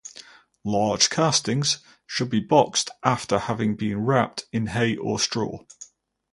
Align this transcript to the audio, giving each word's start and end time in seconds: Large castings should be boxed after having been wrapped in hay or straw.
Large 0.63 1.11
castings 1.11 1.77
should 2.07 2.31
be 2.31 2.39
boxed 2.39 2.89
after 3.05 3.37
having 3.37 3.75
been 3.75 4.03
wrapped 4.03 4.45
in 4.51 4.65
hay 4.65 4.95
or 4.95 5.19
straw. 5.19 5.59